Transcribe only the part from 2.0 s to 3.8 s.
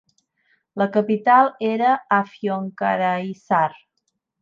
Afyonkarahisar.